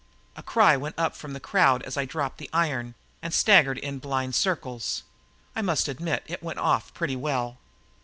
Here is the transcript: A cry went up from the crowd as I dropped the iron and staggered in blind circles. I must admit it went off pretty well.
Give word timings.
A 0.35 0.41
cry 0.41 0.75
went 0.75 0.97
up 0.97 1.15
from 1.15 1.33
the 1.33 1.39
crowd 1.39 1.83
as 1.83 1.95
I 1.95 2.05
dropped 2.05 2.39
the 2.39 2.49
iron 2.51 2.95
and 3.21 3.31
staggered 3.31 3.77
in 3.77 3.99
blind 3.99 4.33
circles. 4.33 5.03
I 5.55 5.61
must 5.61 5.87
admit 5.87 6.23
it 6.25 6.41
went 6.41 6.57
off 6.57 6.91
pretty 6.95 7.15
well. 7.15 7.59